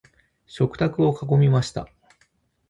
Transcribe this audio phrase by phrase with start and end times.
[0.47, 1.87] 食卓を囲みました。